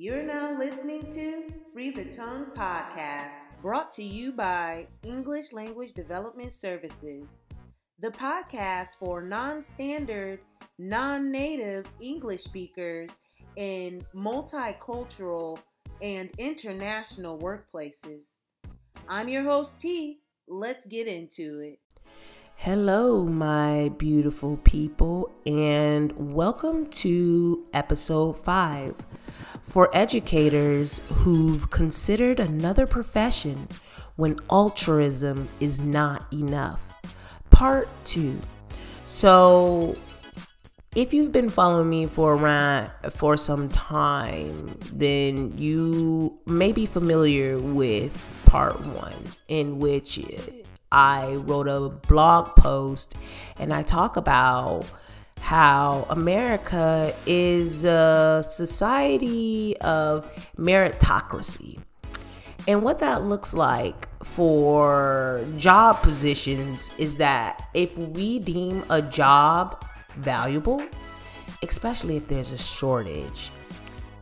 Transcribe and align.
You're 0.00 0.22
now 0.22 0.56
listening 0.56 1.10
to 1.10 1.52
Free 1.72 1.90
the 1.90 2.04
Tongue 2.04 2.52
podcast, 2.54 3.34
brought 3.60 3.90
to 3.94 4.04
you 4.04 4.30
by 4.30 4.86
English 5.02 5.52
Language 5.52 5.92
Development 5.92 6.52
Services, 6.52 7.24
the 7.98 8.10
podcast 8.10 8.90
for 9.00 9.20
non 9.20 9.60
standard, 9.60 10.38
non 10.78 11.32
native 11.32 11.92
English 12.00 12.44
speakers 12.44 13.10
in 13.56 14.06
multicultural 14.14 15.58
and 16.00 16.30
international 16.38 17.36
workplaces. 17.36 18.28
I'm 19.08 19.28
your 19.28 19.42
host, 19.42 19.80
T. 19.80 20.20
Let's 20.46 20.86
get 20.86 21.08
into 21.08 21.58
it. 21.58 21.80
Hello, 22.54 23.24
my 23.24 23.88
beautiful 23.98 24.58
people, 24.58 25.32
and 25.44 26.12
welcome 26.34 26.86
to 26.86 27.66
episode 27.72 28.34
five 28.34 28.94
for 29.62 29.90
educators 29.94 31.00
who've 31.08 31.70
considered 31.70 32.40
another 32.40 32.86
profession 32.86 33.68
when 34.16 34.36
altruism 34.50 35.48
is 35.60 35.80
not 35.80 36.30
enough. 36.32 36.80
Part 37.50 37.88
two. 38.04 38.40
So, 39.06 39.96
if 40.94 41.14
you've 41.14 41.32
been 41.32 41.48
following 41.48 41.88
me 41.88 42.06
for 42.06 42.34
around 42.34 42.90
for 43.10 43.36
some 43.36 43.68
time, 43.68 44.76
then 44.92 45.56
you 45.56 46.38
may 46.46 46.72
be 46.72 46.86
familiar 46.86 47.58
with 47.58 48.24
part 48.46 48.84
one, 48.86 49.14
in 49.48 49.78
which 49.78 50.18
I 50.90 51.34
wrote 51.34 51.68
a 51.68 51.88
blog 51.88 52.56
post 52.56 53.14
and 53.58 53.72
I 53.72 53.82
talk 53.82 54.16
about 54.16 54.86
how 55.48 56.06
America 56.10 57.10
is 57.24 57.82
a 57.82 58.44
society 58.46 59.74
of 59.78 60.30
meritocracy. 60.58 61.78
And 62.66 62.82
what 62.82 62.98
that 62.98 63.22
looks 63.22 63.54
like 63.54 64.06
for 64.22 65.42
job 65.56 66.02
positions 66.02 66.92
is 66.98 67.16
that 67.16 67.66
if 67.72 67.96
we 67.96 68.40
deem 68.40 68.84
a 68.90 69.00
job 69.00 69.82
valuable, 70.16 70.82
especially 71.62 72.18
if 72.18 72.28
there's 72.28 72.52
a 72.52 72.58
shortage, 72.58 73.50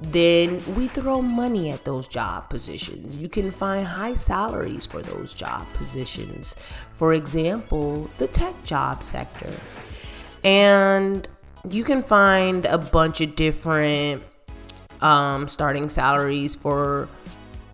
then 0.00 0.62
we 0.76 0.86
throw 0.86 1.20
money 1.20 1.72
at 1.72 1.82
those 1.82 2.06
job 2.06 2.48
positions. 2.48 3.18
You 3.18 3.28
can 3.28 3.50
find 3.50 3.84
high 3.84 4.14
salaries 4.14 4.86
for 4.86 5.02
those 5.02 5.34
job 5.34 5.66
positions. 5.72 6.54
For 6.92 7.14
example, 7.14 8.04
the 8.18 8.28
tech 8.28 8.54
job 8.62 9.02
sector. 9.02 9.50
And 10.46 11.28
you 11.68 11.82
can 11.82 12.04
find 12.04 12.64
a 12.66 12.78
bunch 12.78 13.20
of 13.20 13.34
different 13.34 14.22
um, 15.00 15.48
starting 15.48 15.88
salaries 15.88 16.54
for 16.54 17.08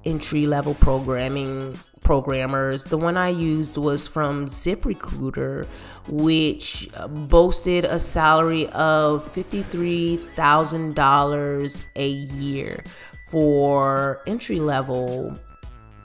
entry 0.06 0.46
level 0.46 0.72
programming 0.74 1.78
programmers. 2.02 2.84
The 2.84 2.96
one 2.96 3.18
I 3.18 3.28
used 3.28 3.76
was 3.76 4.08
from 4.08 4.46
ZipRecruiter, 4.46 5.66
which 6.08 6.88
boasted 7.28 7.84
a 7.84 7.98
salary 7.98 8.68
of 8.68 9.30
$53,000 9.34 11.84
a 11.96 12.08
year 12.08 12.82
for 13.28 14.22
entry 14.26 14.60
level 14.60 15.34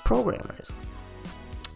programmers. 0.04 0.78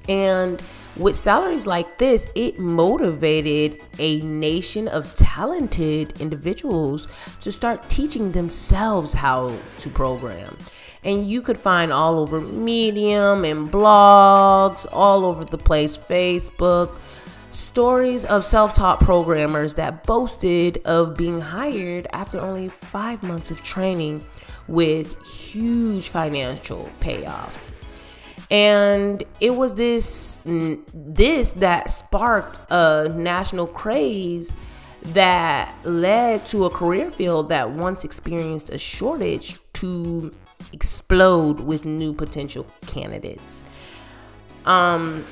And 0.09 0.61
with 0.97 1.15
salaries 1.15 1.65
like 1.65 1.97
this, 1.97 2.27
it 2.35 2.59
motivated 2.59 3.81
a 3.97 4.19
nation 4.21 4.87
of 4.89 5.15
talented 5.15 6.19
individuals 6.19 7.07
to 7.39 7.51
start 7.51 7.89
teaching 7.89 8.33
themselves 8.33 9.13
how 9.13 9.55
to 9.79 9.89
program. 9.89 10.57
And 11.03 11.27
you 11.27 11.41
could 11.41 11.57
find 11.57 11.93
all 11.93 12.19
over 12.19 12.41
Medium 12.41 13.45
and 13.45 13.67
blogs, 13.69 14.85
all 14.91 15.25
over 15.25 15.45
the 15.45 15.57
place, 15.57 15.97
Facebook, 15.97 16.99
stories 17.51 18.25
of 18.25 18.45
self 18.45 18.73
taught 18.73 18.99
programmers 18.99 19.75
that 19.75 20.03
boasted 20.03 20.81
of 20.85 21.17
being 21.17 21.39
hired 21.41 22.05
after 22.13 22.39
only 22.39 22.67
five 22.67 23.23
months 23.23 23.49
of 23.49 23.63
training 23.63 24.23
with 24.67 25.25
huge 25.25 26.09
financial 26.09 26.89
payoffs 26.99 27.73
and 28.51 29.23
it 29.39 29.55
was 29.55 29.75
this 29.75 30.39
this 30.45 31.53
that 31.53 31.89
sparked 31.89 32.59
a 32.69 33.09
national 33.15 33.65
craze 33.65 34.51
that 35.03 35.73
led 35.83 36.45
to 36.45 36.65
a 36.65 36.69
career 36.69 37.09
field 37.09 37.49
that 37.49 37.71
once 37.71 38.03
experienced 38.03 38.69
a 38.69 38.77
shortage 38.77 39.57
to 39.73 40.35
explode 40.73 41.61
with 41.61 41.85
new 41.85 42.13
potential 42.13 42.67
candidates. 42.85 43.63
Um 44.65 45.25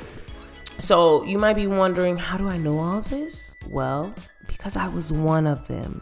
so 0.79 1.23
you 1.25 1.37
might 1.37 1.57
be 1.57 1.67
wondering 1.67 2.17
how 2.17 2.37
do 2.37 2.47
i 2.47 2.57
know 2.57 2.79
all 2.79 3.01
this? 3.01 3.53
Well 3.69 4.13
because 4.47 4.75
i 4.75 4.87
was 4.87 5.11
one 5.11 5.45
of 5.45 5.67
them 5.67 6.01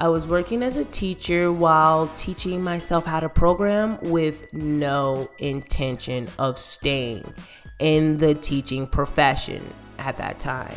I 0.00 0.08
was 0.08 0.26
working 0.26 0.62
as 0.62 0.78
a 0.78 0.86
teacher 0.86 1.52
while 1.52 2.06
teaching 2.16 2.64
myself 2.64 3.04
how 3.04 3.20
to 3.20 3.28
program 3.28 3.98
with 4.00 4.50
no 4.50 5.30
intention 5.38 6.26
of 6.38 6.56
staying 6.56 7.34
in 7.80 8.16
the 8.16 8.34
teaching 8.34 8.86
profession 8.86 9.62
at 9.98 10.16
that 10.16 10.40
time. 10.40 10.74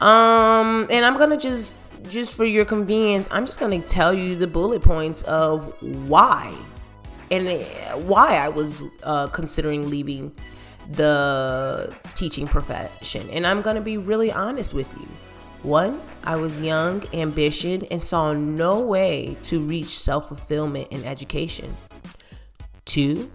Um, 0.00 0.86
and 0.90 1.04
I'm 1.04 1.18
gonna 1.18 1.36
just 1.36 1.76
just 2.10 2.38
for 2.38 2.46
your 2.46 2.64
convenience, 2.64 3.28
I'm 3.30 3.44
just 3.44 3.60
gonna 3.60 3.80
tell 3.80 4.14
you 4.14 4.34
the 4.34 4.46
bullet 4.46 4.80
points 4.80 5.20
of 5.24 5.70
why 6.08 6.54
and 7.30 7.62
why 8.08 8.36
I 8.36 8.48
was 8.48 8.82
uh, 9.02 9.26
considering 9.26 9.90
leaving 9.90 10.34
the 10.92 11.94
teaching 12.14 12.48
profession. 12.48 13.28
And 13.28 13.46
I'm 13.46 13.60
gonna 13.60 13.82
be 13.82 13.98
really 13.98 14.32
honest 14.32 14.72
with 14.72 14.90
you. 14.98 15.06
One, 15.62 16.00
I 16.24 16.36
was 16.36 16.62
young, 16.62 17.04
ambitious, 17.12 17.84
and 17.90 18.02
saw 18.02 18.32
no 18.32 18.80
way 18.80 19.36
to 19.44 19.60
reach 19.60 19.98
self 19.98 20.28
fulfillment 20.28 20.88
in 20.90 21.04
education. 21.04 21.74
Two, 22.86 23.30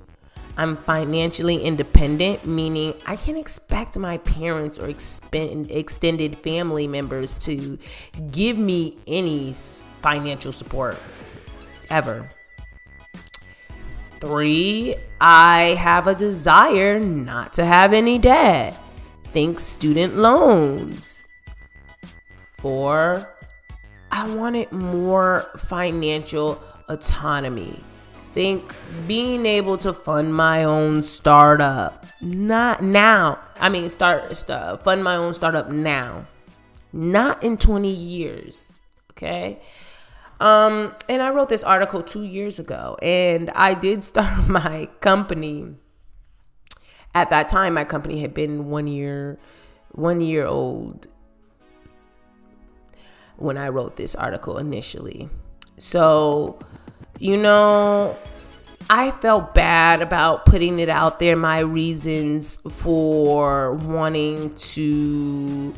I'm 0.58 0.78
financially 0.78 1.58
independent, 1.58 2.46
meaning 2.46 2.94
I 3.06 3.18
can 3.18 3.38
expect 3.38 3.98
my 3.98 4.18
parents 4.20 4.80
or 4.80 4.88
expend, 4.88 5.70
extended 5.70 6.38
family 6.38 6.88
members 6.88 7.36
to 7.46 7.78
give 8.32 8.58
me 8.58 8.98
any 9.06 9.54
financial 10.02 10.52
support 10.52 10.98
ever. 11.90 12.30
Three, 14.22 14.96
I 15.22 15.76
have 15.78 16.08
a 16.08 16.16
desire 16.16 17.00
not 17.00 17.54
to 17.54 17.66
have 17.66 17.94
any 17.94 18.18
debt. 18.18 18.76
Think 19.26 19.60
student 19.60 20.16
loans. 20.16 21.25
Four, 22.66 23.32
I 24.12 24.28
wanted 24.36 24.72
more 24.72 25.48
financial 25.56 26.60
autonomy. 26.88 27.80
Think 28.32 28.74
being 29.06 29.46
able 29.46 29.78
to 29.78 29.94
fund 29.94 30.34
my 30.34 30.64
own 30.64 31.04
startup. 31.04 32.08
Not 32.24 32.82
now. 32.82 33.40
I 33.60 33.70
mean, 33.70 33.88
start, 33.92 34.36
start 34.36 34.84
fund 34.84 35.04
my 35.04 35.16
own 35.16 35.36
startup 35.36 35.70
now. 35.70 36.26
Not 36.92 37.44
in 37.44 37.58
20 37.58 37.88
years. 37.88 38.80
Okay? 39.12 39.62
Um, 40.40 40.96
and 41.08 41.22
I 41.22 41.30
wrote 41.30 41.50
this 41.50 41.64
article 41.64 42.02
two 42.02 42.24
years 42.24 42.58
ago, 42.58 42.98
and 43.00 43.52
I 43.52 43.76
did 43.76 44.04
start 44.04 44.48
my 44.48 44.90
company. 45.02 45.76
At 47.14 47.30
that 47.30 47.48
time, 47.48 47.76
my 47.76 47.84
company 47.84 48.22
had 48.22 48.34
been 48.34 48.72
one 48.72 48.88
year, 48.88 49.38
one 49.92 50.20
year 50.20 50.48
old 50.48 51.10
when 53.38 53.58
I 53.58 53.70
wrote 53.70 53.96
this 53.96 54.16
article 54.16 54.58
initially. 54.58 55.30
So, 55.78 56.60
you 57.20 57.38
know, 57.38 58.18
I 58.90 59.12
felt 59.12 59.54
bad 59.54 60.02
about 60.02 60.46
putting 60.46 60.80
it 60.80 60.90
out 60.90 61.20
there, 61.20 61.36
my 61.36 61.60
reasons 61.60 62.58
for 62.70 63.74
wanting 63.74 64.54
to 64.56 65.74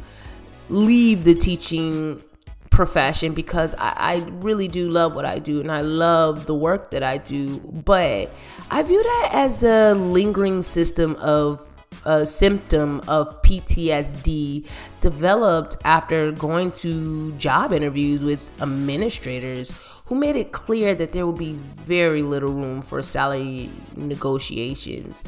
leave 0.70 1.24
the 1.24 1.34
teaching 1.34 2.22
profession 2.70 3.34
because 3.34 3.74
I, 3.76 3.94
I, 3.98 4.30
really 4.42 4.68
do 4.68 4.88
love 4.88 5.16
what 5.16 5.26
I 5.26 5.40
do 5.40 5.60
and 5.62 5.72
I 5.72 5.82
love 5.82 6.46
the 6.46 6.54
work 6.54 6.92
that 6.92 7.02
I 7.02 7.18
do. 7.18 7.58
But 7.60 8.32
I 8.70 8.84
view 8.84 9.02
that 9.02 9.30
as 9.34 9.64
a 9.64 9.94
lingering 9.96 10.62
system 10.62 11.16
of 11.16 11.67
a 12.08 12.26
symptom 12.26 13.02
of 13.10 13.42
PTSD 13.42 14.66
developed 15.02 15.76
after 15.84 16.32
going 16.32 16.72
to 16.72 17.34
job 17.34 17.74
interviews 17.74 18.24
with 18.24 18.50
administrators 18.62 19.74
who 20.06 20.16
made 20.16 20.38
it 20.38 20.54
clear 20.54 20.96
that 20.96 21.12
there 21.12 21.28
would 21.28 21.38
be 21.38 21.52
very 21.52 22.22
little 22.24 22.54
room 22.54 22.82
for 22.82 23.02
salary 23.02 23.70
negotiations, 23.98 25.26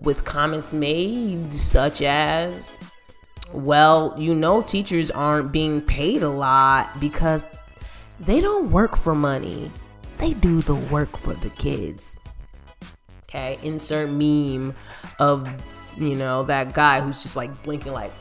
with 0.00 0.24
comments 0.24 0.72
made 0.72 1.52
such 1.52 2.00
as, 2.00 2.78
well, 3.52 4.14
you 4.16 4.32
know, 4.32 4.62
teachers 4.62 5.10
aren't 5.10 5.50
being 5.50 5.80
paid 5.82 6.22
a 6.22 6.28
lot 6.28 6.88
because 7.00 7.44
they 8.20 8.40
don't 8.40 8.70
work 8.70 8.96
for 8.96 9.16
money. 9.16 9.68
they 10.18 10.34
do 10.34 10.60
the 10.60 10.74
work 10.74 11.16
for 11.16 11.32
the 11.32 11.50
kids. 11.50 12.20
Okay, 13.24 13.58
insert 13.62 14.10
meme 14.10 14.74
of 15.18 15.48
you 15.96 16.14
know 16.14 16.42
that 16.44 16.74
guy 16.74 17.00
who's 17.00 17.22
just 17.22 17.36
like 17.36 17.62
blinking 17.62 17.92
like 17.92 18.12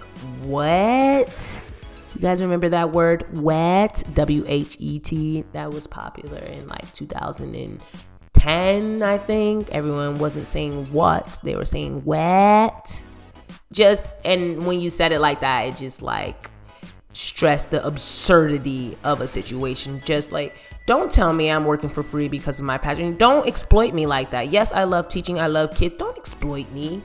what? 0.44 1.62
You 2.16 2.22
guys 2.22 2.42
remember 2.42 2.70
that 2.70 2.92
word 2.92 3.26
wet? 3.38 4.04
W 4.14 4.44
H 4.48 4.78
E 4.80 5.00
T. 5.00 5.44
That 5.54 5.72
was 5.72 5.88
popular 5.88 6.40
in 6.40 6.68
like 6.68 6.92
2010, 6.94 9.04
I 9.04 9.18
think. 9.18 9.72
Everyone 9.72 10.20
wasn't 10.20 10.48
saying 10.48 10.86
what, 10.88 11.40
they 11.44 11.56
were 11.56 11.66
saying 11.66 12.04
wet. 12.06 13.04
Just 13.72 14.16
and 14.26 14.66
when 14.66 14.80
you 14.80 14.90
said 14.90 15.12
it 15.12 15.20
like 15.20 15.42
that, 15.42 15.68
it 15.68 15.78
just 15.78 16.02
like 16.02 16.50
stressed 17.14 17.72
the 17.72 17.86
absurdity 17.86 18.98
of 19.04 19.22
a 19.22 19.28
situation. 19.28 20.02
Just 20.04 20.32
like 20.32 20.56
don't 20.88 21.12
tell 21.12 21.34
me 21.34 21.52
I'm 21.52 21.66
working 21.66 21.90
for 21.90 22.02
free 22.02 22.28
because 22.28 22.60
of 22.60 22.66
my 22.66 22.80
passion. 22.80 23.16
Don't 23.16 23.48
exploit 23.48 23.94
me 23.94 24.08
like 24.08 24.32
that. 24.32 24.50
Yes, 24.50 24.74
I 24.74 24.86
love 24.86 25.08
teaching. 25.08 25.40
I 25.40 25.46
love 25.46 25.76
kids. 25.76 25.94
Don't 25.94 26.18
exploit 26.18 26.70
me. 26.72 27.04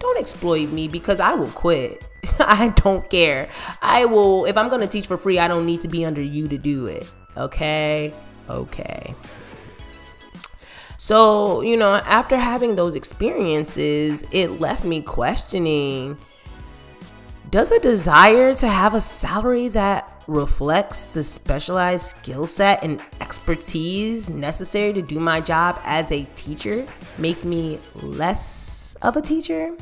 Don't 0.00 0.18
exploit 0.18 0.70
me 0.70 0.88
because 0.88 1.20
I 1.20 1.34
will 1.34 1.50
quit. 1.50 2.04
I 2.40 2.68
don't 2.76 3.08
care. 3.08 3.48
I 3.80 4.06
will, 4.06 4.46
if 4.46 4.56
I'm 4.56 4.68
going 4.68 4.80
to 4.80 4.88
teach 4.88 5.06
for 5.06 5.16
free, 5.16 5.38
I 5.38 5.46
don't 5.46 5.66
need 5.66 5.82
to 5.82 5.88
be 5.88 6.04
under 6.04 6.22
you 6.22 6.48
to 6.48 6.58
do 6.58 6.86
it. 6.86 7.08
Okay? 7.36 8.12
Okay. 8.48 9.14
So, 10.98 11.60
you 11.60 11.76
know, 11.76 11.94
after 11.94 12.36
having 12.36 12.74
those 12.74 12.94
experiences, 12.94 14.24
it 14.32 14.60
left 14.60 14.84
me 14.84 15.00
questioning 15.00 16.18
does 17.50 17.72
a 17.72 17.80
desire 17.80 18.54
to 18.54 18.68
have 18.68 18.94
a 18.94 19.00
salary 19.00 19.66
that 19.68 20.22
reflects 20.28 21.06
the 21.06 21.24
specialized 21.24 22.06
skill 22.06 22.46
set 22.46 22.84
and 22.84 23.00
expertise 23.20 24.30
necessary 24.30 24.92
to 24.92 25.02
do 25.02 25.18
my 25.18 25.40
job 25.40 25.80
as 25.84 26.12
a 26.12 26.22
teacher 26.36 26.86
make 27.18 27.44
me 27.44 27.80
less 27.94 28.94
of 29.02 29.16
a 29.16 29.20
teacher? 29.20 29.76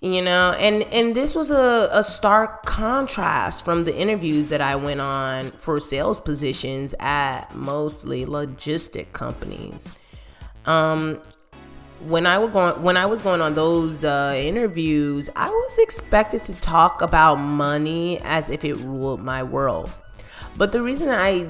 You 0.00 0.22
know, 0.22 0.52
and 0.52 0.82
and 0.84 1.14
this 1.14 1.34
was 1.34 1.50
a, 1.50 1.88
a 1.92 2.02
stark 2.02 2.64
contrast 2.64 3.64
from 3.64 3.84
the 3.84 3.94
interviews 3.94 4.48
that 4.48 4.60
I 4.60 4.76
went 4.76 5.00
on 5.00 5.50
for 5.50 5.78
sales 5.78 6.20
positions 6.20 6.94
at 7.00 7.54
mostly 7.54 8.24
logistic 8.24 9.12
companies. 9.12 9.94
Um, 10.64 11.20
when 12.06 12.26
I 12.26 12.38
was 12.38 12.50
going 12.50 12.82
when 12.82 12.96
I 12.96 13.06
was 13.06 13.20
going 13.20 13.40
on 13.40 13.54
those 13.54 14.04
uh, 14.04 14.34
interviews, 14.36 15.28
I 15.36 15.48
was 15.48 15.78
expected 15.78 16.44
to 16.44 16.54
talk 16.60 17.02
about 17.02 17.36
money 17.36 18.18
as 18.22 18.48
if 18.48 18.64
it 18.64 18.76
ruled 18.76 19.20
my 19.20 19.42
world. 19.42 19.90
But 20.56 20.72
the 20.72 20.82
reason 20.82 21.10
I 21.10 21.46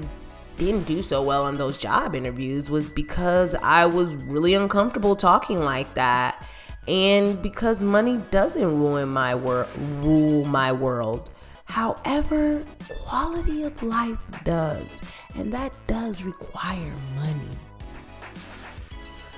didn't 0.57 0.85
do 0.85 1.03
so 1.03 1.23
well 1.23 1.45
on 1.45 1.57
those 1.57 1.79
job 1.79 2.15
interviews 2.15 2.69
was 2.69 2.91
because 2.91 3.55
I 3.55 3.87
was 3.87 4.15
really 4.15 4.55
uncomfortable 4.55 5.17
talking 5.17 5.61
like 5.61 5.95
that, 5.95 6.47
and 6.91 7.41
because 7.41 7.83
money 7.83 8.17
doesn't 8.33 8.79
ruin 8.81 9.09
my 9.09 9.33
world 9.35 9.69
rule 10.03 10.45
my 10.45 10.73
world. 10.73 11.31
However, 11.65 12.65
quality 13.05 13.63
of 13.63 13.81
life 13.81 14.27
does, 14.45 15.01
and 15.37 15.53
that 15.53 15.73
does 15.87 16.25
require 16.25 16.93
money. 17.15 17.57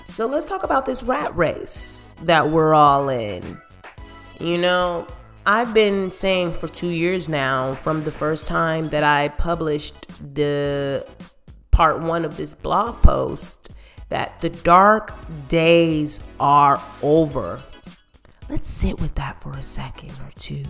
So 0.09 0.25
let's 0.27 0.47
talk 0.47 0.63
about 0.63 0.87
this 0.87 1.03
rat 1.03 1.37
race 1.37 2.03
that 2.23 2.49
we're 2.49 2.73
all 2.73 3.11
in. 3.11 3.61
You 4.41 4.57
know, 4.57 5.07
I've 5.45 5.75
been 5.75 6.11
saying 6.11 6.53
for 6.53 6.69
two 6.69 6.89
years 6.89 7.29
now, 7.29 7.75
from 7.75 8.03
the 8.05 8.13
first 8.13 8.47
time 8.47 8.89
that 8.89 9.05
I 9.05 9.29
published 9.29 10.07
the 10.35 11.07
part 11.71 12.01
one 12.01 12.25
of 12.25 12.39
this 12.39 12.55
blog 12.55 13.03
post, 13.03 13.75
that 14.13 14.39
the 14.41 14.51
dark 14.51 15.15
days 15.49 16.21
are 16.39 16.79
over. 17.03 17.59
Let's 18.51 18.69
sit 18.69 19.01
with 19.01 19.15
that 19.15 19.41
for 19.41 19.53
a 19.53 19.63
second 19.63 20.11
or 20.11 20.31
two. 20.39 20.65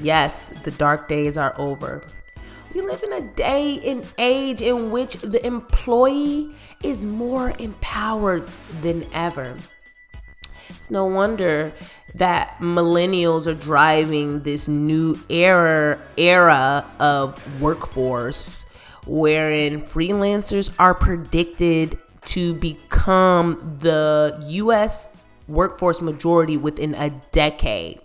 Yes, 0.00 0.50
the 0.62 0.70
dark 0.70 1.08
days 1.08 1.36
are 1.36 1.52
over. 1.58 2.04
We 2.72 2.80
live 2.80 3.02
in 3.02 3.12
a 3.12 3.22
day 3.34 3.80
and 3.84 4.06
age 4.18 4.62
in 4.62 4.92
which 4.92 5.14
the 5.14 5.44
employee 5.44 6.54
is 6.84 7.04
more 7.04 7.54
empowered 7.58 8.46
than 8.82 9.04
ever. 9.14 9.56
It's 10.68 10.92
no 10.92 11.06
wonder 11.06 11.72
that 12.14 12.58
millennials 12.60 13.46
are 13.46 13.54
driving 13.54 14.40
this 14.40 14.68
new 14.68 15.18
era 15.28 15.98
era 16.16 16.84
of 16.98 17.60
workforce 17.60 18.64
wherein 19.06 19.82
freelancers 19.82 20.74
are 20.78 20.94
predicted 20.94 21.98
to 22.24 22.54
become 22.54 23.76
the 23.80 24.36
US 24.48 25.08
workforce 25.46 26.00
majority 26.00 26.56
within 26.56 26.94
a 26.94 27.10
decade 27.30 28.00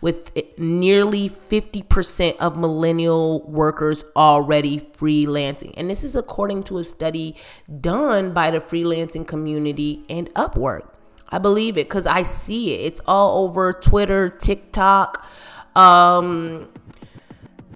with 0.00 0.32
nearly 0.58 1.28
50% 1.28 2.36
of 2.38 2.56
millennial 2.56 3.42
workers 3.42 4.04
already 4.16 4.78
freelancing. 4.78 5.74
And 5.76 5.90
this 5.90 6.04
is 6.04 6.16
according 6.16 6.64
to 6.64 6.78
a 6.78 6.84
study 6.84 7.36
done 7.80 8.32
by 8.32 8.50
the 8.50 8.60
freelancing 8.60 9.26
community 9.26 10.04
and 10.08 10.32
Upwork. 10.34 10.88
I 11.34 11.38
believe 11.38 11.76
it 11.76 11.88
because 11.88 12.06
I 12.06 12.22
see 12.22 12.74
it. 12.74 12.86
It's 12.86 13.00
all 13.08 13.44
over 13.44 13.72
Twitter, 13.72 14.28
TikTok, 14.28 15.26
um, 15.74 16.68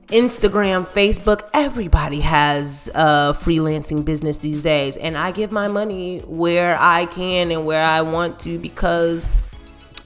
Instagram, 0.06 0.86
Facebook, 0.86 1.50
everybody 1.52 2.20
has 2.20 2.88
a 2.94 3.34
freelancing 3.36 4.04
business 4.04 4.38
these 4.38 4.62
days. 4.62 4.96
And 4.96 5.18
I 5.18 5.32
give 5.32 5.50
my 5.50 5.66
money 5.66 6.20
where 6.20 6.78
I 6.78 7.06
can 7.06 7.50
and 7.50 7.66
where 7.66 7.84
I 7.84 8.02
want 8.02 8.38
to 8.40 8.60
because 8.60 9.28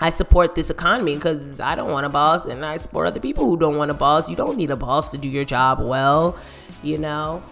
I 0.01 0.09
support 0.09 0.55
this 0.55 0.71
economy 0.71 1.17
because 1.17 1.61
I 1.61 1.75
don't 1.75 1.93
want 1.93 2.07
a 2.07 2.09
boss 2.09 2.47
and 2.47 2.65
I 2.65 2.79
support 2.79 3.07
other 3.07 3.21
people 3.21 3.45
who 3.45 3.59
don't 3.59 3.77
want 3.77 3.91
a 3.91 3.95
boss. 3.95 4.31
You 4.31 4.37
don't 4.37 4.57
need 4.57 4.71
a 4.71 4.77
boss 4.77 5.11
to 5.11 5.19
do 5.19 5.29
your 5.29 5.45
job 5.45 5.79
well, 5.79 6.39
you 6.83 6.97
know? 6.97 7.43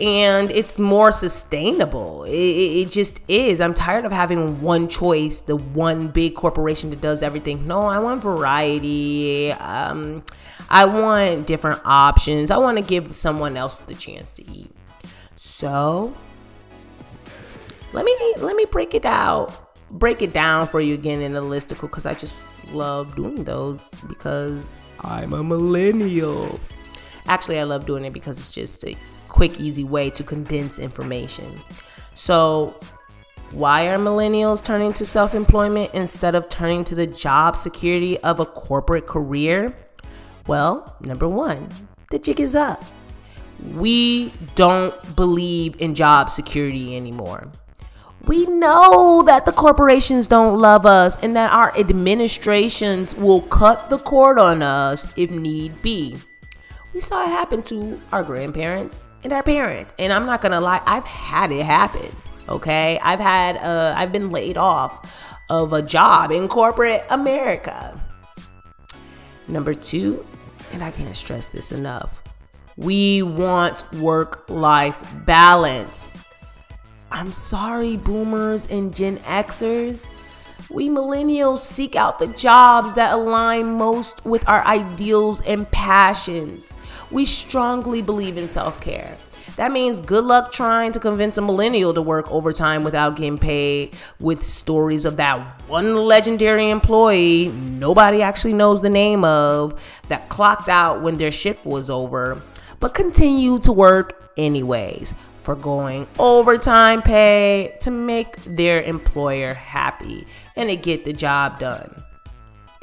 And 0.00 0.50
it's 0.50 0.78
more 0.78 1.12
sustainable. 1.12 2.24
It, 2.24 2.32
it, 2.32 2.90
just 2.90 3.20
is. 3.28 3.60
I'm 3.60 3.74
tired 3.74 4.04
of 4.06 4.12
having 4.12 4.62
one 4.62 4.88
choice, 4.88 5.40
the 5.40 5.56
one 5.56 6.08
big 6.08 6.34
corporation 6.34 6.88
that 6.90 7.02
does 7.02 7.22
everything. 7.22 7.66
No, 7.66 7.82
I 7.82 7.98
want 7.98 8.22
variety. 8.22 9.52
Um, 9.52 10.24
I 10.70 10.86
want 10.86 11.46
different 11.46 11.82
options. 11.84 12.50
I 12.50 12.56
want 12.56 12.78
to 12.78 12.84
give 12.84 13.14
someone 13.14 13.56
else 13.56 13.80
the 13.80 13.94
chance 13.94 14.32
to 14.34 14.50
eat. 14.50 14.70
So, 15.36 16.14
let 17.92 18.04
me 18.04 18.16
let 18.38 18.56
me 18.56 18.64
break 18.70 18.94
it 18.94 19.04
out 19.04 19.70
break 19.92 20.22
it 20.22 20.32
down 20.32 20.66
for 20.66 20.80
you 20.80 20.94
again 20.94 21.20
in 21.20 21.34
a 21.36 21.42
listicle 21.42 21.82
because 21.82 22.06
I 22.06 22.14
just 22.14 22.48
love 22.72 23.14
doing 23.16 23.44
those 23.44 23.92
because 24.08 24.72
I'm 25.00 25.32
a 25.32 25.42
millennial. 25.42 26.60
Actually, 27.26 27.58
I 27.58 27.64
love 27.64 27.86
doing 27.86 28.04
it 28.04 28.12
because 28.12 28.38
it's 28.38 28.50
just 28.50 28.84
a 28.84 28.96
quick, 29.30 29.58
easy 29.58 29.84
way 29.84 30.10
to 30.10 30.22
condense 30.22 30.78
information. 30.78 31.46
So, 32.14 32.78
why 33.52 33.88
are 33.88 33.96
millennials 33.96 34.62
turning 34.62 34.92
to 34.94 35.06
self 35.06 35.34
employment 35.34 35.94
instead 35.94 36.34
of 36.34 36.48
turning 36.50 36.84
to 36.84 36.94
the 36.94 37.06
job 37.06 37.56
security 37.56 38.18
of 38.18 38.40
a 38.40 38.46
corporate 38.46 39.06
career? 39.06 39.74
Well, 40.46 40.96
number 41.00 41.28
one, 41.28 41.68
the 42.10 42.18
jig 42.18 42.40
is 42.40 42.54
up. 42.54 42.84
We 43.74 44.32
don't 44.54 44.94
believe 45.16 45.80
in 45.80 45.94
job 45.94 46.30
security 46.30 46.96
anymore. 46.96 47.50
We 48.26 48.46
know 48.46 49.22
that 49.26 49.46
the 49.46 49.52
corporations 49.52 50.28
don't 50.28 50.58
love 50.58 50.84
us 50.84 51.16
and 51.22 51.34
that 51.36 51.52
our 51.52 51.76
administrations 51.78 53.14
will 53.14 53.40
cut 53.42 53.88
the 53.88 53.98
cord 53.98 54.38
on 54.38 54.62
us 54.62 55.12
if 55.16 55.30
need 55.30 55.80
be. 55.82 56.16
We 56.92 57.00
saw 57.00 57.24
it 57.24 57.28
happen 57.28 57.62
to 57.62 58.00
our 58.12 58.22
grandparents 58.22 59.06
and 59.24 59.32
our 59.32 59.42
parents. 59.42 59.92
And 59.98 60.12
I'm 60.12 60.26
not 60.26 60.40
gonna 60.40 60.60
lie, 60.60 60.82
I've 60.86 61.04
had 61.04 61.52
it 61.52 61.64
happen. 61.64 62.14
Okay. 62.48 62.98
I've 63.02 63.20
had 63.20 63.56
uh 63.58 63.94
I've 63.96 64.12
been 64.12 64.30
laid 64.30 64.56
off 64.56 65.12
of 65.48 65.72
a 65.72 65.82
job 65.82 66.30
in 66.30 66.48
corporate 66.48 67.04
America. 67.10 68.00
Number 69.48 69.74
two, 69.74 70.24
and 70.72 70.82
I 70.82 70.90
can't 70.92 71.16
stress 71.16 71.48
this 71.48 71.72
enough. 71.72 72.22
We 72.76 73.22
want 73.22 73.84
work 73.94 74.48
life 74.48 74.96
balance. 75.26 76.24
I'm 77.12 77.32
sorry, 77.32 77.96
boomers 77.96 78.70
and 78.70 78.94
Gen 78.94 79.18
Xers. 79.18 80.06
We 80.70 80.88
millennials 80.88 81.58
seek 81.58 81.96
out 81.96 82.20
the 82.20 82.28
jobs 82.28 82.94
that 82.94 83.12
align 83.12 83.76
most 83.76 84.24
with 84.24 84.48
our 84.48 84.64
ideals 84.64 85.40
and 85.40 85.68
passions. 85.72 86.76
We 87.10 87.24
strongly 87.24 88.02
believe 88.02 88.38
in 88.38 88.46
self 88.46 88.80
care. 88.80 89.16
That 89.56 89.72
means 89.72 89.98
good 89.98 90.24
luck 90.24 90.52
trying 90.52 90.92
to 90.92 91.00
convince 91.00 91.36
a 91.38 91.42
millennial 91.42 91.92
to 91.94 92.00
work 92.00 92.30
overtime 92.30 92.84
without 92.84 93.16
getting 93.16 93.36
paid 93.36 93.96
with 94.20 94.44
stories 94.44 95.04
of 95.04 95.16
that 95.16 95.60
one 95.68 95.96
legendary 95.96 96.70
employee 96.70 97.48
nobody 97.48 98.22
actually 98.22 98.54
knows 98.54 98.80
the 98.80 98.88
name 98.88 99.24
of 99.24 99.78
that 100.08 100.28
clocked 100.28 100.68
out 100.68 101.02
when 101.02 101.16
their 101.18 101.32
shift 101.32 101.66
was 101.66 101.90
over, 101.90 102.40
but 102.78 102.94
continued 102.94 103.64
to 103.64 103.72
work 103.72 104.32
anyways 104.36 105.14
for 105.40 105.54
going 105.54 106.06
overtime 106.18 107.02
pay 107.02 107.74
to 107.80 107.90
make 107.90 108.36
their 108.44 108.82
employer 108.82 109.54
happy 109.54 110.26
and 110.56 110.68
to 110.68 110.76
get 110.76 111.04
the 111.04 111.12
job 111.12 111.58
done 111.58 112.02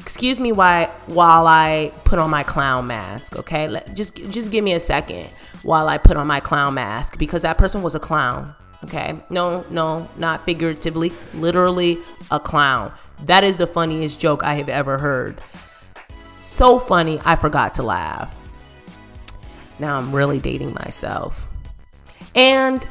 excuse 0.07 0.39
me 0.39 0.53
why 0.53 0.89
while 1.07 1.47
I 1.47 1.91
put 2.05 2.17
on 2.17 2.29
my 2.29 2.41
clown 2.41 2.87
mask, 2.87 3.35
okay? 3.35 3.67
Let, 3.67 3.93
just 3.93 4.15
just 4.15 4.51
give 4.51 4.63
me 4.63 4.71
a 4.71 4.79
second 4.79 5.29
while 5.63 5.89
I 5.89 5.97
put 5.97 6.15
on 6.15 6.27
my 6.27 6.39
clown 6.39 6.75
mask 6.75 7.17
because 7.17 7.41
that 7.41 7.57
person 7.57 7.83
was 7.83 7.93
a 7.93 7.99
clown, 7.99 8.55
okay? 8.85 9.17
No, 9.29 9.65
no, 9.69 10.07
not 10.17 10.45
figuratively, 10.45 11.11
literally 11.33 11.97
a 12.31 12.39
clown. 12.39 12.93
That 13.25 13.43
is 13.43 13.57
the 13.57 13.67
funniest 13.67 14.17
joke 14.21 14.45
I 14.45 14.53
have 14.53 14.69
ever 14.69 14.97
heard. 14.97 15.41
So 16.39 16.79
funny, 16.79 17.19
I 17.25 17.35
forgot 17.35 17.73
to 17.73 17.83
laugh. 17.83 18.33
Now 19.77 19.97
I'm 19.97 20.15
really 20.15 20.39
dating 20.39 20.73
myself. 20.73 21.46
And 22.37 22.85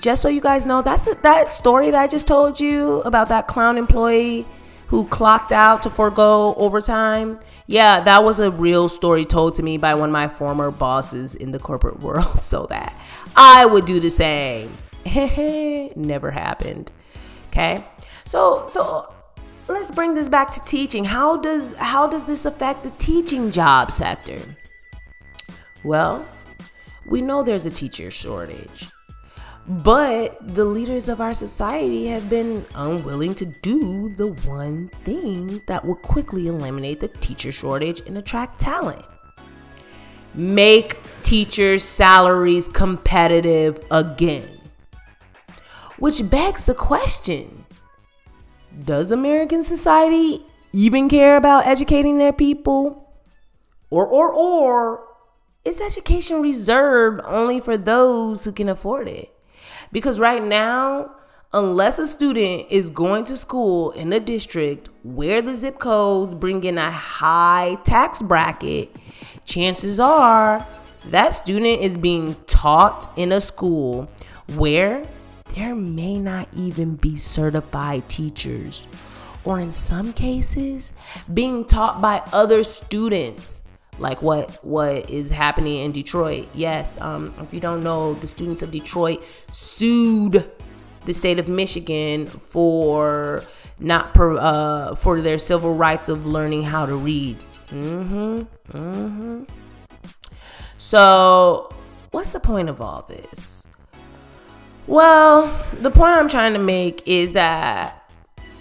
just 0.00 0.22
so 0.22 0.28
you 0.28 0.40
guys 0.40 0.66
know, 0.66 0.82
that's 0.82 1.06
a, 1.06 1.14
that 1.22 1.52
story 1.52 1.90
that 1.92 2.00
I 2.00 2.08
just 2.08 2.26
told 2.26 2.58
you 2.58 3.00
about 3.02 3.28
that 3.28 3.46
clown 3.46 3.78
employee 3.78 4.44
who 4.88 5.06
clocked 5.06 5.52
out 5.52 5.84
to 5.84 5.90
forego 5.90 6.54
overtime. 6.56 7.38
Yeah, 7.66 8.00
that 8.00 8.24
was 8.24 8.40
a 8.40 8.50
real 8.50 8.88
story 8.88 9.24
told 9.24 9.54
to 9.56 9.62
me 9.62 9.78
by 9.78 9.94
one 9.94 10.08
of 10.08 10.12
my 10.12 10.26
former 10.26 10.70
bosses 10.70 11.34
in 11.34 11.52
the 11.52 11.58
corporate 11.58 12.00
world, 12.02 12.38
so 12.38 12.66
that 12.66 12.98
I 13.36 13.66
would 13.66 13.86
do 13.86 14.00
the 14.00 14.10
same. 14.10 14.76
Never 15.96 16.30
happened. 16.30 16.90
Okay? 17.48 17.84
So 18.24 18.66
so 18.68 19.12
let's 19.68 19.90
bring 19.90 20.14
this 20.14 20.28
back 20.28 20.50
to 20.52 20.64
teaching. 20.64 21.04
How 21.04 21.36
does 21.36 21.72
how 21.76 22.08
does 22.08 22.24
this 22.24 22.46
affect 22.46 22.82
the 22.82 22.90
teaching 22.90 23.52
job 23.52 23.92
sector? 23.92 24.40
Well, 25.84 26.26
we 27.08 27.20
know 27.20 27.42
there's 27.42 27.66
a 27.66 27.70
teacher 27.70 28.10
shortage. 28.10 28.88
But 29.66 30.54
the 30.54 30.64
leaders 30.64 31.08
of 31.08 31.20
our 31.20 31.34
society 31.34 32.06
have 32.06 32.30
been 32.30 32.64
unwilling 32.74 33.34
to 33.34 33.46
do 33.46 34.14
the 34.16 34.28
one 34.48 34.88
thing 35.04 35.60
that 35.66 35.84
will 35.84 35.96
quickly 35.96 36.46
eliminate 36.46 37.00
the 37.00 37.08
teacher 37.08 37.52
shortage 37.52 38.00
and 38.06 38.16
attract 38.16 38.58
talent. 38.58 39.04
Make 40.34 40.96
teachers' 41.22 41.84
salaries 41.84 42.68
competitive 42.68 43.80
again. 43.90 44.48
Which 45.98 46.28
begs 46.30 46.66
the 46.66 46.74
question 46.74 47.66
Does 48.84 49.10
American 49.10 49.62
society 49.64 50.46
even 50.72 51.08
care 51.08 51.36
about 51.36 51.66
educating 51.66 52.18
their 52.18 52.32
people? 52.32 53.04
Or, 53.90 54.06
or, 54.06 54.32
or, 54.32 55.07
is 55.68 55.80
education 55.82 56.40
reserved 56.40 57.20
only 57.24 57.60
for 57.60 57.76
those 57.76 58.44
who 58.44 58.52
can 58.52 58.70
afford 58.70 59.06
it? 59.06 59.30
Because 59.92 60.18
right 60.18 60.42
now, 60.42 61.14
unless 61.52 61.98
a 61.98 62.06
student 62.06 62.66
is 62.70 62.88
going 62.88 63.24
to 63.24 63.36
school 63.36 63.90
in 63.90 64.10
a 64.12 64.18
district 64.18 64.88
where 65.02 65.42
the 65.42 65.54
zip 65.54 65.78
codes 65.78 66.34
bring 66.34 66.64
in 66.64 66.78
a 66.78 66.90
high 66.90 67.76
tax 67.84 68.22
bracket, 68.22 68.90
chances 69.44 70.00
are 70.00 70.66
that 71.06 71.34
student 71.34 71.82
is 71.82 71.98
being 71.98 72.34
taught 72.46 73.12
in 73.18 73.30
a 73.30 73.40
school 73.40 74.10
where 74.56 75.04
there 75.54 75.74
may 75.74 76.18
not 76.18 76.48
even 76.54 76.96
be 76.96 77.16
certified 77.16 78.08
teachers, 78.08 78.86
or 79.44 79.60
in 79.60 79.72
some 79.72 80.14
cases, 80.14 80.94
being 81.32 81.64
taught 81.64 82.00
by 82.00 82.22
other 82.32 82.64
students 82.64 83.62
like 83.98 84.22
what 84.22 84.64
what 84.64 85.10
is 85.10 85.30
happening 85.30 85.84
in 85.84 85.92
Detroit. 85.92 86.48
Yes, 86.54 87.00
um, 87.00 87.34
if 87.40 87.52
you 87.52 87.60
don't 87.60 87.82
know, 87.82 88.14
the 88.14 88.26
students 88.26 88.62
of 88.62 88.70
Detroit 88.70 89.24
sued 89.50 90.50
the 91.04 91.14
state 91.14 91.38
of 91.38 91.48
Michigan 91.48 92.26
for 92.26 93.42
not 93.78 94.14
per, 94.14 94.36
uh, 94.38 94.94
for 94.94 95.20
their 95.20 95.38
civil 95.38 95.74
rights 95.74 96.08
of 96.08 96.26
learning 96.26 96.64
how 96.64 96.86
to 96.86 96.94
read. 96.94 97.36
Mm-hmm. 97.68 98.42
Mm-hmm. 98.76 99.44
So, 100.78 101.70
what's 102.10 102.30
the 102.30 102.40
point 102.40 102.68
of 102.68 102.80
all 102.80 103.02
this? 103.02 103.66
Well, 104.86 105.46
the 105.80 105.90
point 105.90 106.14
I'm 106.14 106.28
trying 106.28 106.54
to 106.54 106.58
make 106.58 107.06
is 107.06 107.34
that 107.34 108.14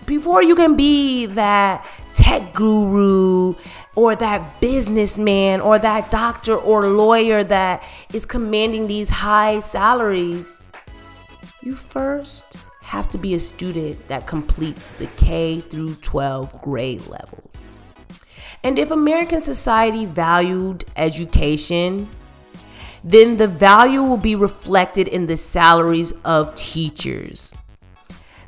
before 0.05 0.43
you 0.43 0.55
can 0.55 0.75
be 0.75 1.25
that 1.27 1.85
tech 2.15 2.53
guru 2.53 3.53
or 3.97 4.15
that 4.15 4.61
businessman 4.61 5.59
or 5.59 5.79
that 5.79 6.11
doctor 6.11 6.55
or 6.55 6.85
lawyer 6.87 7.43
that 7.43 7.83
is 8.13 8.27
commanding 8.27 8.85
these 8.85 9.09
high 9.09 9.59
salaries, 9.59 10.67
you 11.63 11.73
first 11.73 12.57
have 12.83 13.09
to 13.09 13.17
be 13.17 13.33
a 13.33 13.39
student 13.39 14.07
that 14.07 14.27
completes 14.27 14.93
the 14.93 15.07
K 15.17 15.61
through 15.61 15.95
12 15.95 16.61
grade 16.61 17.07
levels. 17.07 17.69
And 18.63 18.77
if 18.77 18.91
American 18.91 19.41
society 19.41 20.05
valued 20.05 20.85
education, 20.95 22.07
then 23.03 23.37
the 23.37 23.47
value 23.47 24.03
will 24.03 24.17
be 24.17 24.35
reflected 24.35 25.07
in 25.07 25.25
the 25.25 25.37
salaries 25.37 26.13
of 26.23 26.53
teachers. 26.53 27.55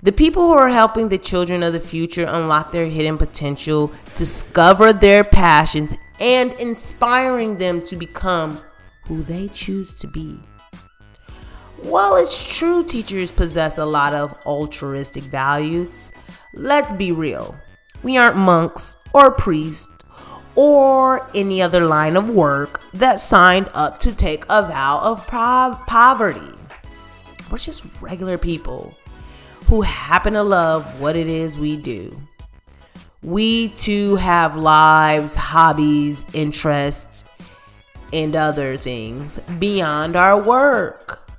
The 0.02 0.14
people 0.14 0.44
who 0.44 0.54
are 0.54 0.70
helping 0.70 1.10
the 1.10 1.18
children 1.18 1.62
of 1.62 1.74
the 1.74 1.80
future 1.80 2.24
unlock 2.24 2.72
their 2.72 2.86
hidden 2.86 3.18
potential, 3.18 3.92
discover 4.16 4.94
their 4.94 5.26
passions, 5.26 5.94
and 6.22 6.54
inspiring 6.54 7.58
them 7.58 7.82
to 7.84 7.98
become 7.98 8.62
who 9.08 9.24
they 9.24 9.50
choose 9.50 9.98
to 10.00 10.08
be. 10.08 10.40
While 11.82 12.16
it's 12.16 12.58
true 12.58 12.84
teachers 12.84 13.32
possess 13.32 13.78
a 13.78 13.86
lot 13.86 14.14
of 14.14 14.38
altruistic 14.46 15.24
values, 15.24 16.12
let's 16.54 16.94
be 16.94 17.12
real. 17.12 17.56
We 18.02 18.18
aren't 18.18 18.38
monks 18.38 18.96
or 19.12 19.32
priests 19.32 19.92
or 20.56 21.28
any 21.36 21.62
other 21.62 21.86
line 21.86 22.16
of 22.16 22.30
work 22.30 22.82
that 22.94 23.20
signed 23.20 23.70
up 23.74 24.00
to 24.00 24.16
take 24.16 24.46
a 24.50 24.62
vow 24.62 25.00
of 25.00 25.28
poverty. 25.28 26.56
We're 27.52 27.58
just 27.58 27.84
regular 28.02 28.38
people 28.38 28.94
who 29.70 29.82
happen 29.82 30.34
to 30.34 30.42
love 30.42 31.00
what 31.00 31.16
it 31.16 31.28
is 31.28 31.56
we 31.56 31.78
do. 31.78 32.10
We 33.22 33.70
too 33.70 34.16
have 34.16 34.58
lives, 34.58 35.36
hobbies, 35.36 36.26
interests, 36.34 37.24
and 38.12 38.36
other 38.36 38.78
things 38.78 39.38
beyond 39.60 40.16
our 40.16 40.42
work. 40.42 41.30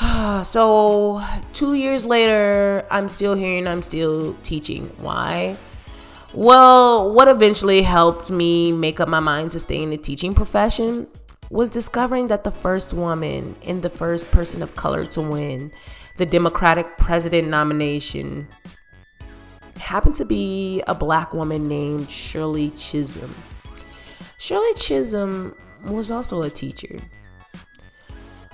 so, 0.42 1.22
two 1.52 1.74
years 1.74 2.04
later, 2.04 2.84
I'm 2.90 3.06
still 3.06 3.36
here 3.36 3.56
and 3.56 3.68
I'm 3.68 3.82
still 3.82 4.34
teaching. 4.42 4.90
Why? 4.98 5.56
Well, 6.34 7.12
what 7.12 7.28
eventually 7.28 7.82
helped 7.82 8.28
me 8.32 8.72
make 8.72 8.98
up 8.98 9.08
my 9.08 9.20
mind 9.20 9.52
to 9.52 9.60
stay 9.60 9.80
in 9.80 9.90
the 9.90 9.96
teaching 9.96 10.34
profession 10.34 11.06
was 11.48 11.70
discovering 11.70 12.26
that 12.28 12.42
the 12.42 12.50
first 12.50 12.92
woman 12.92 13.54
and 13.64 13.82
the 13.82 13.90
first 13.90 14.28
person 14.32 14.62
of 14.64 14.74
color 14.74 15.04
to 15.04 15.20
win 15.20 15.70
the 16.20 16.26
Democratic 16.26 16.98
president 16.98 17.48
nomination 17.48 18.46
happened 19.76 20.14
to 20.14 20.26
be 20.26 20.82
a 20.86 20.94
black 20.94 21.32
woman 21.32 21.66
named 21.66 22.10
Shirley 22.10 22.68
Chisholm. 22.72 23.34
Shirley 24.36 24.74
Chisholm 24.74 25.56
was 25.82 26.10
also 26.10 26.42
a 26.42 26.50
teacher. 26.50 27.00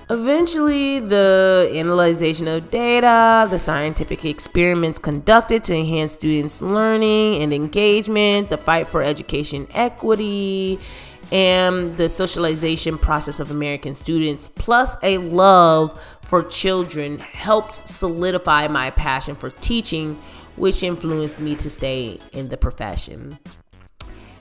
Eventually, 0.09 0.99
the 0.99 1.69
analyzation 1.75 2.47
of 2.47 2.71
data, 2.71 3.45
the 3.49 3.59
scientific 3.59 4.23
experiments 4.23 4.97
conducted 4.97 5.65
to 5.65 5.75
enhance 5.75 6.13
students' 6.13 6.61
learning 6.61 7.43
and 7.43 7.53
engagement, 7.53 8.47
the 8.47 8.57
fight 8.57 8.87
for 8.87 9.03
education 9.03 9.67
equity, 9.73 10.79
and 11.31 11.97
the 11.97 12.09
socialization 12.09 12.97
process 12.97 13.39
of 13.39 13.51
American 13.51 13.95
students, 13.95 14.47
plus 14.47 14.95
a 15.03 15.17
love 15.17 16.01
for 16.21 16.43
children, 16.43 17.19
helped 17.19 17.87
solidify 17.87 18.67
my 18.67 18.91
passion 18.91 19.35
for 19.35 19.49
teaching, 19.49 20.13
which 20.55 20.83
influenced 20.83 21.39
me 21.39 21.55
to 21.55 21.69
stay 21.69 22.19
in 22.33 22.49
the 22.49 22.57
profession. 22.57 23.37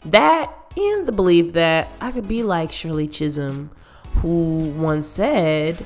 That 0.05 0.53
and 0.77 1.07
the 1.07 1.13
belief 1.13 1.55
that 1.55 1.89
I 2.01 2.13
could 2.13 2.29
be 2.29 2.43
like 2.43 2.71
Shirley 2.71 3.09
Chisholm, 3.09 3.71
who 4.17 4.71
once 4.77 5.09
said, 5.09 5.85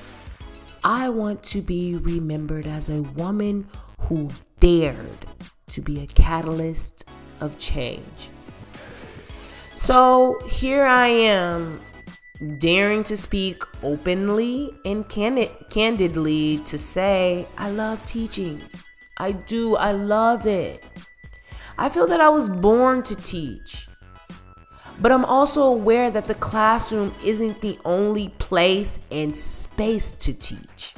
I 0.82 1.10
want 1.10 1.42
to 1.44 1.62
be 1.62 1.96
remembered 1.96 2.66
as 2.66 2.88
a 2.88 3.02
woman 3.02 3.68
who 4.00 4.30
dared 4.58 5.26
to 5.68 5.80
be 5.80 6.02
a 6.02 6.06
catalyst 6.06 7.04
of 7.40 7.58
change. 7.58 8.30
So 9.80 10.38
here 10.46 10.84
I 10.84 11.06
am 11.06 11.80
daring 12.58 13.02
to 13.04 13.16
speak 13.16 13.62
openly 13.82 14.74
and 14.84 15.08
candid- 15.08 15.52
candidly 15.70 16.58
to 16.66 16.76
say, 16.76 17.46
I 17.56 17.70
love 17.70 18.04
teaching. 18.04 18.60
I 19.16 19.32
do. 19.32 19.76
I 19.76 19.92
love 19.92 20.46
it. 20.46 20.84
I 21.78 21.88
feel 21.88 22.06
that 22.08 22.20
I 22.20 22.28
was 22.28 22.46
born 22.46 23.02
to 23.04 23.16
teach. 23.16 23.88
But 25.00 25.12
I'm 25.12 25.24
also 25.24 25.62
aware 25.62 26.10
that 26.10 26.26
the 26.26 26.34
classroom 26.34 27.14
isn't 27.24 27.62
the 27.62 27.78
only 27.86 28.28
place 28.38 29.08
and 29.10 29.34
space 29.34 30.12
to 30.12 30.34
teach. 30.34 30.94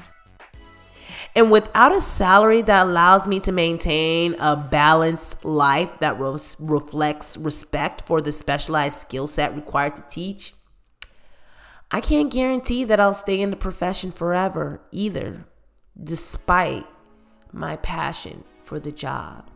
And 1.35 1.51
without 1.51 1.97
a 1.97 2.01
salary 2.01 2.61
that 2.62 2.87
allows 2.87 3.27
me 3.27 3.41
to 3.41 3.53
maintain 3.53 4.35
a 4.39 4.55
balanced 4.55 5.45
life 5.45 5.99
that 6.01 6.21
re- 6.21 6.39
reflects 6.61 7.39
respect 7.39 8.03
for 8.07 8.21
the 8.21 8.33
specialized 8.33 9.01
skill 9.01 9.27
set 9.27 9.55
required 9.55 9.97
to 9.97 10.03
teach, 10.03 10.53
I 11.91 12.01
can't 12.01 12.31
guarantee 12.31 12.85
that 12.85 13.01
I'll 13.01 13.15
stay 13.15 13.41
in 13.41 13.51
the 13.51 13.57
profession 13.57 14.12
forever 14.12 14.81
either, 14.91 15.47
despite 16.03 16.87
my 17.51 17.77
passion 17.77 18.45
for 18.65 18.79
the 18.79 18.93
job. 18.93 19.51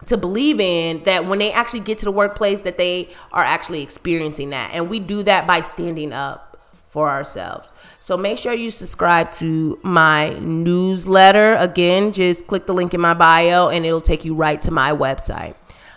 to 0.07 0.16
believe 0.16 0.61
in 0.61 1.02
that 1.04 1.26
when 1.26 1.38
they 1.38 1.52
actually 1.52 1.80
get 1.80 1.99
to 1.99 2.04
the 2.04 2.12
workplace 2.12 2.62
that 2.62 2.78
they 2.78 3.09
are 3.33 3.45
actually 3.45 3.83
experiencing 3.83 4.50
that. 4.50 4.71
And 4.73 4.88
we 4.88 5.00
do 5.00 5.23
that 5.25 5.47
by 5.47 5.61
standing 5.61 6.12
up 6.12 6.59
for 6.87 7.09
ourselves. 7.09 7.73
So 8.00 8.16
make 8.16 8.38
sure 8.38 8.52
you 8.52 8.71
subscribe 8.71 9.30
to 9.33 9.78
my 9.83 10.30
newsletter. 10.40 11.55
Again 11.55 12.12
just 12.12 12.46
click 12.46 12.66
the 12.66 12.74
link 12.74 12.94
in 12.94 13.01
my 13.01 13.14
bio 13.14 13.68
and 13.68 13.87
it'll 13.87 14.01
take 14.01 14.24
you 14.24 14.35
right 14.35 14.61
to 14.62 14.70
my 14.70 14.92
website. 14.92 15.55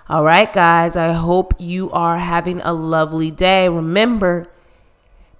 All 0.10 0.24
right 0.24 0.52
guys 0.52 0.96
i 0.96 1.14
hope 1.14 1.54
you 1.58 1.90
are 1.92 2.18
having 2.18 2.62
a 2.62 2.74
lovely 2.74 3.32
day. 3.32 3.70
Remember 3.70 4.48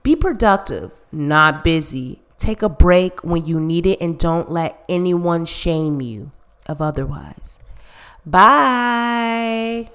be 0.02 0.16
productive 0.16 0.92
not 1.12 1.64
busy. 1.64 2.20
Take 2.40 2.64
a 2.64 2.70
break 2.70 3.24
when 3.24 3.46
you 3.46 3.60
need 3.60 3.86
it 3.86 4.02
and 4.02 4.18
don't 4.18 4.52
let 4.52 4.84
anyone 4.90 5.46
shame 5.46 6.02
you 6.02 6.32
of 6.66 6.82
otherwise 6.82 7.60
Bye. 8.26 9.90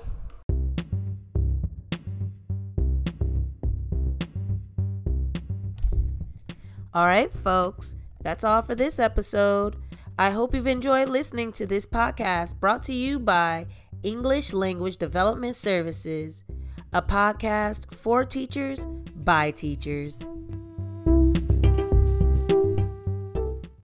All 6.93 7.07
right, 7.07 7.33
folks, 7.33 7.95
that's 8.23 8.45
all 8.45 8.63
for 8.63 8.75
this 8.75 8.99
episode. 8.99 9.77
I 10.19 10.31
hope 10.31 10.55
you've 10.55 10.67
enjoyed 10.67 11.09
listening 11.09 11.53
to 11.53 11.67
this 11.67 11.87
podcast 11.87 12.59
brought 12.59 12.83
to 12.85 12.93
you 12.93 13.19
by 13.19 13.67
English 14.03 14.53
Language 14.53 14.97
Development 14.97 15.55
Services, 15.55 16.43
a 16.93 17.01
podcast 17.01 17.95
for 17.95 18.25
teachers 18.25 18.85
by 19.15 19.53
teachers. 19.53 20.25